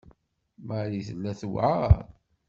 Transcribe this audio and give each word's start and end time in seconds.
Marie 0.67 1.05
tella 1.07 1.31
tewɛeṛ. 1.39 1.95